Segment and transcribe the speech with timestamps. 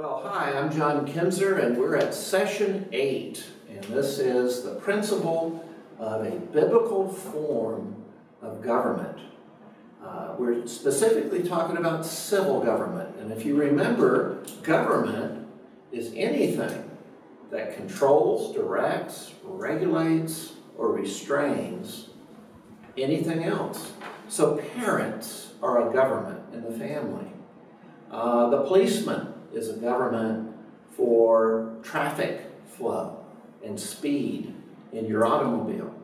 [0.00, 5.62] Well, hi, I'm John Kinzer, and we're at session eight, and this is the principle
[5.98, 8.02] of a biblical form
[8.40, 9.18] of government.
[10.02, 15.46] Uh, we're specifically talking about civil government, and if you remember, government
[15.92, 16.90] is anything
[17.50, 22.08] that controls, directs, regulates, or restrains
[22.96, 23.92] anything else.
[24.30, 27.30] So, parents are a government in the family.
[28.10, 30.54] Uh, the policeman is a government
[30.96, 33.24] for traffic flow
[33.64, 34.54] and speed
[34.92, 35.94] in your automobile.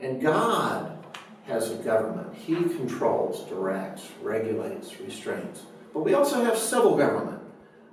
[0.00, 0.98] And God
[1.46, 2.34] has a government.
[2.34, 5.62] He controls, directs, regulates, restrains.
[5.92, 7.40] But we also have civil government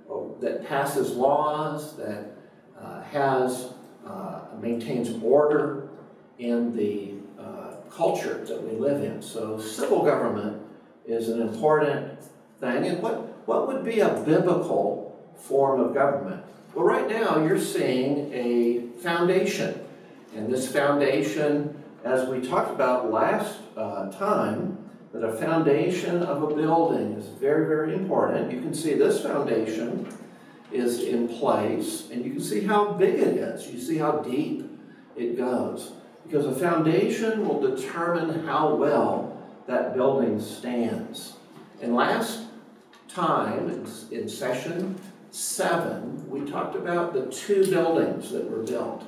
[0.08, 2.32] oh, that passes laws, that
[2.80, 3.72] uh, has
[4.06, 5.88] uh, maintains order
[6.38, 9.22] in the uh, culture that we live in.
[9.22, 10.60] So civil government
[11.06, 12.18] is an important
[12.62, 12.86] thing.
[12.86, 16.42] And what, what would be a biblical form of government?
[16.74, 19.84] Well, right now you're seeing a foundation.
[20.34, 24.78] And this foundation, as we talked about last uh, time,
[25.12, 28.50] that a foundation of a building is very, very important.
[28.50, 30.08] You can see this foundation
[30.70, 33.70] is in place, and you can see how big it is.
[33.70, 34.64] You see how deep
[35.16, 35.92] it goes.
[36.24, 39.36] Because a foundation will determine how well
[39.66, 41.34] that building stands.
[41.82, 42.44] And last
[43.14, 44.98] time, in, session
[45.30, 49.04] seven, we talked about the two buildings that were built.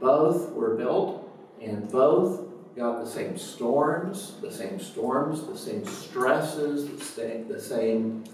[0.00, 1.28] Both were built,
[1.60, 2.42] and both
[2.76, 8.24] got the same storms, the same storms, the same stresses, the same, the same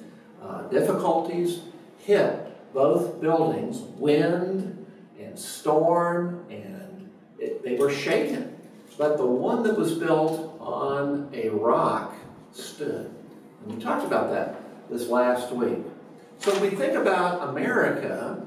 [0.43, 1.61] uh, difficulties
[1.99, 4.87] hit both buildings, wind
[5.19, 8.55] and storm, and it, they were shaken.
[8.99, 12.15] But the one that was built on a rock
[12.53, 13.11] stood.
[13.63, 15.79] And we talked about that this last week.
[16.39, 18.47] So we think about America,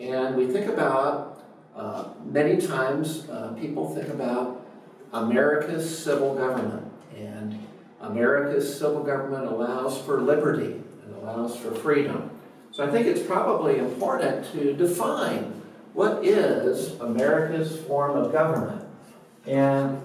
[0.00, 1.44] and we think about
[1.76, 4.66] uh, many times uh, people think about
[5.12, 6.90] America's civil government.
[7.16, 7.66] And
[8.00, 12.30] America's civil government allows for liberty and allows for freedom.
[12.70, 15.62] So I think it's probably important to define
[15.94, 18.84] what is America's form of government.
[19.46, 20.00] And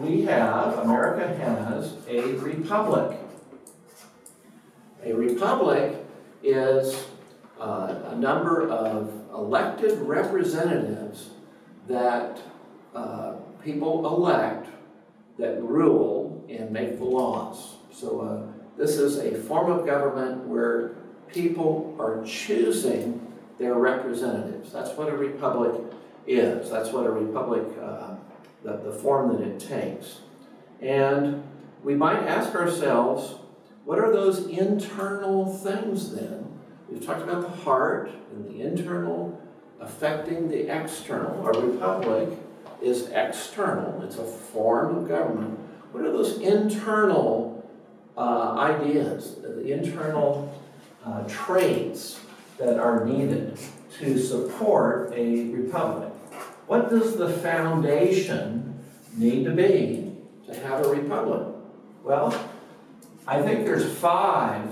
[0.00, 3.18] we have, America has a republic.
[5.04, 6.04] A republic
[6.42, 7.06] is
[7.60, 11.30] uh, a number of elected representatives
[11.86, 12.40] that
[12.94, 14.68] uh, people elect
[15.38, 17.76] that rule and make the laws.
[17.92, 20.92] So uh, this is a form of government where
[21.28, 23.24] people are choosing
[23.58, 24.72] their representatives.
[24.72, 25.80] That's what a republic
[26.26, 26.70] is.
[26.70, 28.14] That's what a republic, uh,
[28.62, 30.20] the, the form that it takes.
[30.80, 31.42] And
[31.82, 33.34] we might ask ourselves,
[33.88, 36.46] what are those internal things then?
[36.90, 39.40] We've talked about the heart and the internal
[39.80, 41.42] affecting the external.
[41.42, 42.28] Our republic
[42.82, 45.58] is external, it's a form of government.
[45.92, 47.66] What are those internal
[48.14, 50.54] uh, ideas, the internal
[51.02, 52.20] uh, traits
[52.58, 53.56] that are needed
[54.00, 56.12] to support a republic.
[56.66, 58.84] What does the foundation
[59.16, 60.14] need to be
[60.46, 61.54] to have a republic?
[62.04, 62.38] Well,
[63.28, 64.66] I think there's five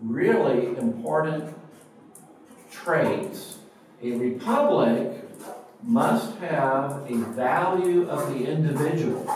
[0.00, 1.52] really important
[2.70, 3.58] traits.
[4.00, 5.24] A republic
[5.82, 9.28] must have a value of the individual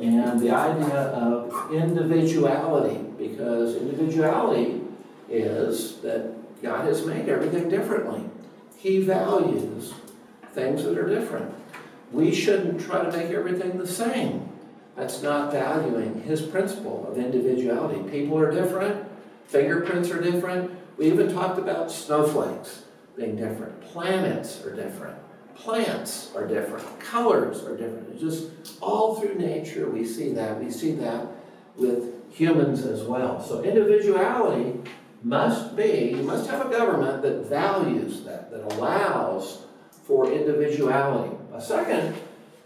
[0.00, 4.80] and the idea of individuality, because individuality
[5.28, 8.24] is that God has made everything differently.
[8.78, 9.92] He values
[10.54, 11.54] things that are different.
[12.12, 14.49] We shouldn't try to make everything the same.
[14.96, 18.02] That's not valuing his principle of individuality.
[18.10, 19.06] People are different,
[19.46, 20.70] fingerprints are different.
[20.96, 22.84] We even talked about snowflakes
[23.16, 25.16] being different, planets are different,
[25.54, 28.08] plants are different, colors are different.
[28.12, 30.62] It's just all through nature we see that.
[30.62, 31.26] We see that
[31.76, 33.42] with humans as well.
[33.42, 34.80] So individuality
[35.22, 39.64] must be, you must have a government that values that, that allows
[40.04, 41.36] for individuality.
[41.52, 42.16] A second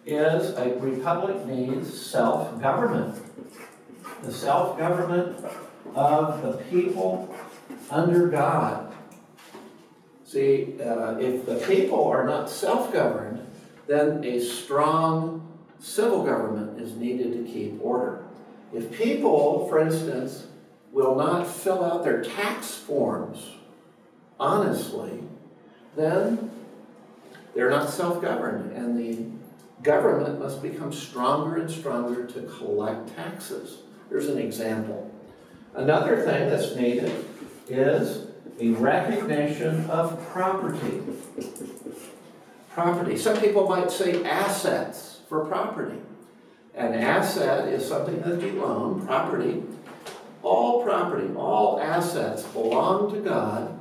[0.06, 3.20] is a republic needs self government.
[4.22, 5.44] The self government
[5.94, 7.34] of the people
[7.90, 8.92] under God.
[10.24, 13.46] See, uh, if the people are not self governed,
[13.86, 15.46] then a strong
[15.78, 18.24] civil government is needed to keep order.
[18.72, 20.46] If people, for instance,
[20.92, 23.50] will not fill out their tax forms
[24.38, 25.20] honestly,
[25.96, 26.50] then
[27.54, 29.43] they're not self governed, and the
[29.84, 33.78] government must become stronger and stronger to collect taxes.
[34.08, 35.10] Here's an example.
[35.74, 37.24] Another thing that's needed
[37.68, 38.26] is
[38.58, 41.02] a recognition of property.
[42.72, 43.16] Property.
[43.16, 45.98] Some people might say assets for property.
[46.74, 49.62] An asset is something that you own, property.
[50.42, 53.78] All property, all assets belong to God,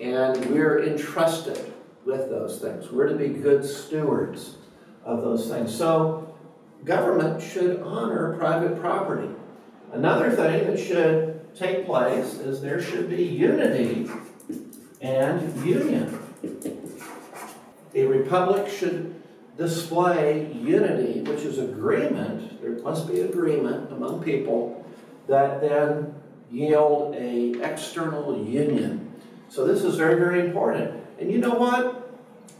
[0.00, 1.72] and we're entrusted
[2.04, 2.90] with those things.
[2.90, 4.56] We're to be good stewards
[5.04, 5.74] of those things.
[5.74, 6.34] So,
[6.84, 9.28] government should honor private property.
[9.92, 14.10] Another thing that should take place is there should be unity
[15.00, 16.18] and union.
[17.94, 19.22] A republic should
[19.56, 22.60] display unity, which is agreement.
[22.60, 24.84] There must be agreement among people
[25.28, 26.14] that then
[26.50, 29.12] yield a external union.
[29.48, 31.00] So this is very, very important.
[31.20, 32.12] And you know what?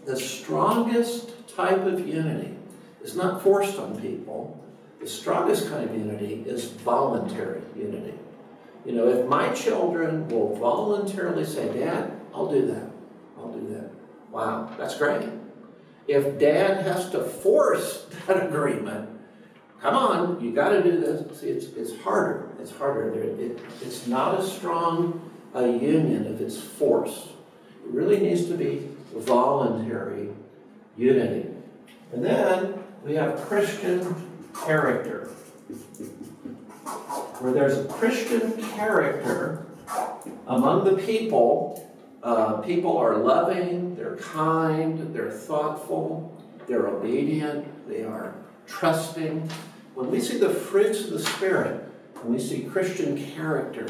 [0.07, 2.57] The strongest type of unity
[3.03, 4.61] is not forced on people.
[5.01, 8.15] The strongest kind of unity is voluntary unity.
[8.85, 12.91] You know, if my children will voluntarily say, Dad, I'll do that,
[13.39, 13.91] I'll do that.
[14.31, 15.29] Wow, that's great.
[16.07, 19.09] If dad has to force that agreement,
[19.81, 21.41] come on, you got to do this.
[21.41, 22.49] See, it's, it's harder.
[22.61, 23.15] It's harder.
[23.15, 27.29] It, it, it's not as strong a union if it's forced.
[27.29, 30.31] It really needs to be voluntary
[30.97, 31.49] unity.
[32.13, 32.75] And then
[33.05, 34.15] we have Christian
[34.65, 35.29] character.
[37.41, 39.67] Where there's a Christian character
[40.47, 41.91] among the people,
[42.23, 48.35] uh, people are loving, they're kind, they're thoughtful, they're obedient, they are
[48.67, 49.49] trusting.
[49.95, 51.89] When we see the fruits of the Spirit,
[52.23, 53.87] when we see Christian character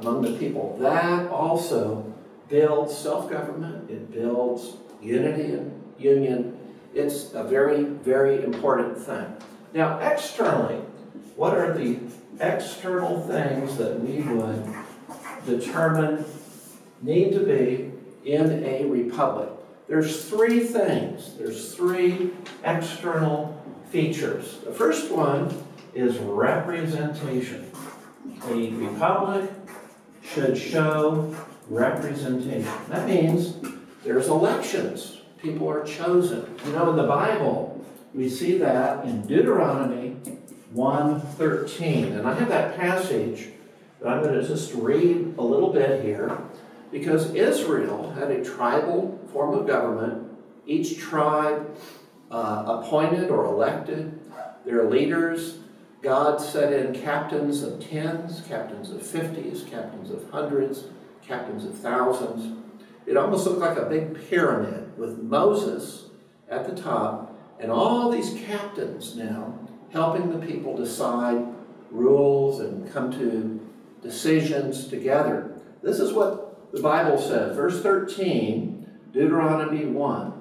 [0.00, 2.12] among the people, that also
[2.48, 6.58] builds self government, it builds unity and union.
[6.94, 9.26] It's a very, very important thing.
[9.74, 10.76] Now, externally,
[11.36, 11.98] what are the
[12.40, 14.74] external things that we would
[15.46, 16.24] determine
[17.02, 17.92] need to be
[18.24, 19.50] in a republic?
[19.88, 21.34] There's three things.
[21.38, 22.30] There's three
[22.64, 24.58] external features.
[24.64, 25.64] The first one
[25.94, 27.70] is representation.
[28.48, 29.50] A republic
[30.22, 31.34] should show
[31.68, 32.68] representation.
[32.88, 33.56] That means
[34.04, 35.22] there's elections.
[35.38, 36.52] People are chosen.
[36.66, 40.16] You know, in the Bible, we see that in Deuteronomy
[40.74, 42.18] 1:13.
[42.18, 43.50] And I have that passage
[44.00, 46.36] that I'm going to just read a little bit here
[46.90, 50.28] because Israel had a tribal form of government.
[50.66, 51.70] Each tribe
[52.30, 54.18] uh, appointed or elected
[54.64, 55.58] their leaders.
[56.02, 60.84] God set in captains of tens, captains of fifties, captains of hundreds,
[61.22, 62.56] captains of thousands.
[63.06, 66.06] It almost looked like a big pyramid with Moses
[66.48, 69.58] at the top and all these captains now
[69.92, 71.46] helping the people decide
[71.90, 73.60] rules and come to
[74.02, 75.60] decisions together.
[75.82, 77.56] This is what the Bible says.
[77.56, 80.32] Verse 13, Deuteronomy 1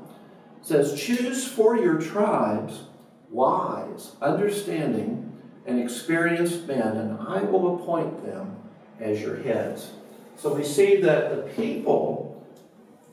[0.62, 2.82] says, Choose for your tribes
[3.30, 5.24] wise, understanding,
[5.66, 8.56] and experienced men, and I will appoint them
[9.00, 9.92] as your heads.
[10.36, 12.27] So we see that the people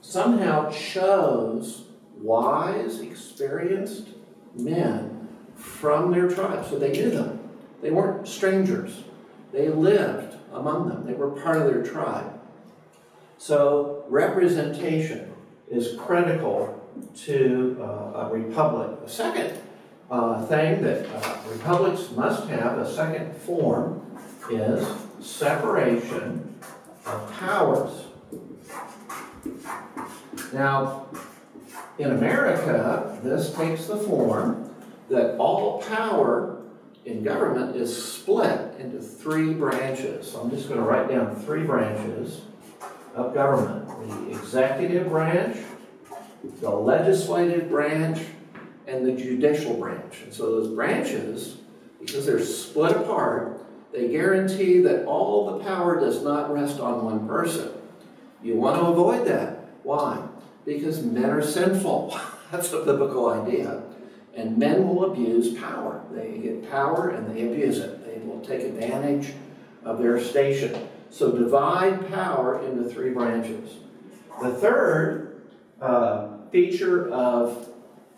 [0.05, 1.85] somehow chose
[2.21, 4.09] wise, experienced
[4.55, 6.65] men from their tribe.
[6.69, 7.41] So they knew them.
[7.81, 9.05] They weren't strangers.
[9.53, 11.06] They lived among them.
[11.06, 12.39] They were part of their tribe.
[13.39, 15.32] So representation
[15.70, 16.81] is critical
[17.25, 19.03] to uh, a republic.
[19.03, 19.58] The second
[20.11, 24.01] uh, thing that uh, republics must have, a second form,
[24.51, 24.87] is
[25.20, 26.55] separation
[27.06, 28.05] of powers.
[30.55, 31.06] Now,
[31.99, 34.73] in America, this takes the form
[35.11, 36.63] that all power
[37.05, 40.31] in government is split into three branches.
[40.31, 42.43] So I'm just going to write down three branches
[43.15, 45.56] of government the executive branch,
[46.61, 48.20] the legislative branch,
[48.87, 50.23] and the judicial branch.
[50.23, 51.56] And so those branches,
[52.01, 53.61] because they're split apart,
[53.93, 57.70] they guarantee that all the power does not rest on one person.
[58.43, 59.58] You want to avoid that.
[59.82, 60.23] Why?
[60.65, 62.19] Because men are sinful.
[62.51, 63.83] That's a biblical idea.
[64.35, 66.03] And men will abuse power.
[66.13, 68.05] They get power and they abuse it.
[68.05, 69.35] They will take advantage
[69.85, 70.89] of their station.
[71.11, 73.77] So divide power into three branches.
[74.43, 75.43] The third
[75.81, 77.69] uh, feature of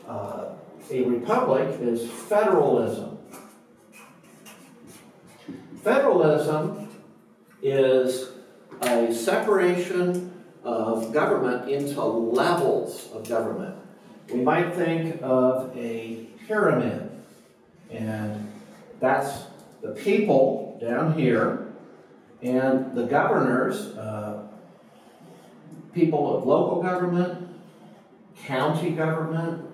[0.07, 0.51] uh,
[0.91, 3.19] a republic is federalism.
[5.83, 6.89] Federalism
[7.63, 8.31] is
[8.83, 10.36] a separation
[10.97, 13.77] of government into levels of government.
[14.33, 17.11] We might think of a pyramid,
[17.91, 18.53] and
[18.99, 19.45] that's
[19.83, 21.69] the people down here,
[22.43, 24.49] and the governors uh,
[25.93, 27.49] people of local government,
[28.45, 29.65] county government,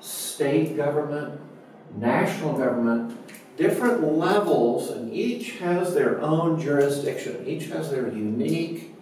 [0.00, 1.40] state government,
[1.96, 3.16] national government,
[3.56, 7.44] different levels, and each has their own jurisdiction.
[7.46, 8.93] Each has their unique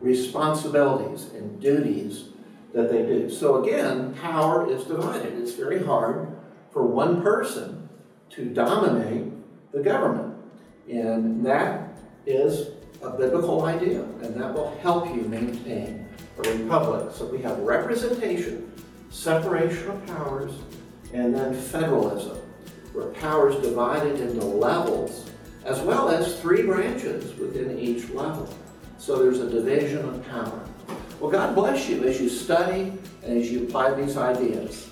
[0.00, 2.28] responsibilities and duties
[2.72, 3.30] that they do.
[3.30, 5.38] So again, power is divided.
[5.38, 6.28] It's very hard
[6.72, 7.88] for one person
[8.30, 9.32] to dominate
[9.72, 10.36] the government.
[10.88, 11.94] And that
[12.26, 12.68] is
[13.02, 16.06] a biblical idea, and that will help you maintain
[16.38, 17.14] a republic.
[17.14, 18.72] So we have representation,
[19.10, 20.52] separation of powers,
[21.12, 22.38] and then federalism,
[22.92, 25.30] where power is divided into levels,
[25.64, 28.48] as well as three branches within each level.
[29.00, 30.62] So there's a division of power.
[31.20, 32.92] Well, God bless you as you study
[33.22, 34.89] and as you apply these ideas.